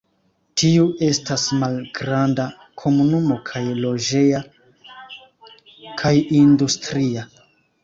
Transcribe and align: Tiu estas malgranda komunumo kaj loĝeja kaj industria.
Tiu 0.59 0.85
estas 1.07 1.43
malgranda 1.63 2.45
komunumo 2.83 3.37
kaj 3.51 3.63
loĝeja 3.85 4.41
kaj 6.03 6.17
industria. 6.43 7.31